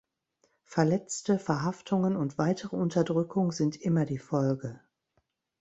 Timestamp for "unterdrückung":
2.75-3.51